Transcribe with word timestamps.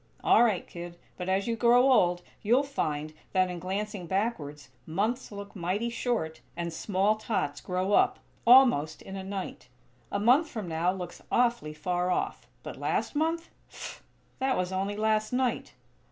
"All 0.23 0.43
right, 0.43 0.65
kid; 0.65 0.97
but 1.15 1.29
as 1.29 1.45
you 1.45 1.55
grow 1.55 1.91
old, 1.91 2.23
you'll 2.41 2.63
find 2.63 3.13
that, 3.33 3.51
in 3.51 3.59
glancing 3.59 4.07
backwards, 4.07 4.69
months 4.87 5.31
look 5.31 5.55
mighty 5.55 5.91
short; 5.91 6.41
and 6.57 6.73
small 6.73 7.17
tots 7.17 7.61
grow 7.61 7.93
up, 7.93 8.17
almost 8.47 9.03
in 9.03 9.15
a 9.15 9.23
night. 9.23 9.67
A 10.11 10.19
month 10.19 10.49
from 10.49 10.67
now 10.67 10.91
looks 10.91 11.21
awfully 11.31 11.75
far 11.75 12.09
off; 12.09 12.47
but 12.63 12.77
last 12.77 13.15
month? 13.15 13.51
Pff! 13.69 13.99
That 14.39 14.57
was 14.57 14.71
only 14.71 14.95
last 14.95 15.31
night!" 15.33 15.75